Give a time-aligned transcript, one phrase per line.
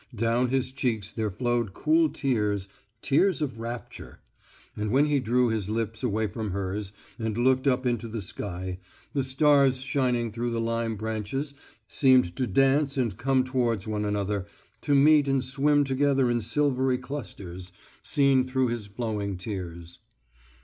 [0.15, 2.67] Down his cheeks there flowed cool tears,
[3.03, 4.19] tears of rapture.
[4.75, 8.79] And when he drew his lips away from hers and looked up into the sky,
[9.13, 11.53] the stars shining through the lime branches
[11.87, 14.47] seemed to dance and come towards one another,
[14.81, 17.71] to meet and swim together in silvery clusters,
[18.01, 19.99] seen through his flowing tears.